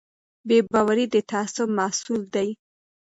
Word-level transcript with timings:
بې 0.47 0.57
باوري 0.71 1.05
د 1.13 1.15
تعصب 1.29 1.67
محصول 1.79 2.21
دی 2.33 2.49